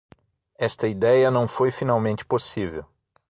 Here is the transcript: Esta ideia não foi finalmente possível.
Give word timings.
Esta 0.57 0.87
ideia 0.87 1.29
não 1.29 1.47
foi 1.47 1.69
finalmente 1.69 2.25
possível. 2.25 2.83